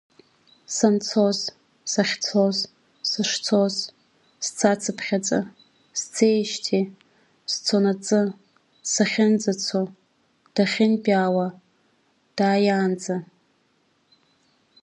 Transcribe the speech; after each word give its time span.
Санцоз, 0.75 1.39
сахьцоз, 1.91 2.57
сышцоз, 3.09 3.75
сцацыԥхьаӡа, 4.45 5.39
сцеижьҭеи, 5.99 6.83
сцонаҵы, 7.51 8.21
сахьынӡацо, 8.93 9.81
дахьынтәааиуа, 10.55 11.47
дааиаанӡа… 12.37 13.15